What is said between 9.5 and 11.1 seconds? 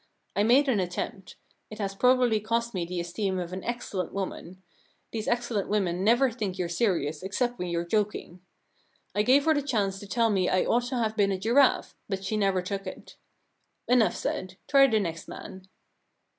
the chance to tell me I ought to